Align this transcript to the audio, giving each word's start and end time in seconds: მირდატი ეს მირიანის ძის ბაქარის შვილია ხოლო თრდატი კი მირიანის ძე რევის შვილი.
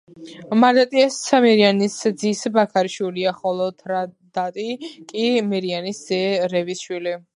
მირდატი 0.61 1.01
ეს 1.07 1.17
მირიანის 1.43 1.97
ძის 2.23 2.41
ბაქარის 2.55 2.95
შვილია 2.95 3.33
ხოლო 3.41 3.67
თრდატი 3.83 4.67
კი 5.13 5.27
მირიანის 5.53 6.01
ძე 6.09 6.23
რევის 6.57 6.83
შვილი. 6.89 7.15